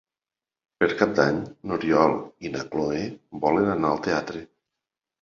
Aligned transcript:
Per 0.79 0.87
Cap 1.01 1.13
d'Any 1.19 1.37
n'Oriol 1.71 2.17
i 2.49 2.53
na 2.57 2.65
Cloè 2.75 3.07
volen 3.47 3.73
anar 3.79 3.97
al 3.97 4.07
teatre. 4.11 4.47